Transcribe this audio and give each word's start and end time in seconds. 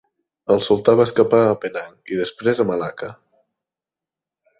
El 0.53 0.61
sultà 0.67 0.95
va 0.99 1.05
escapar 1.09 1.41
a 1.49 1.57
Penang 1.65 1.91
i, 2.13 2.17
després, 2.21 2.61
a 2.63 2.67
Malacca. 2.71 3.11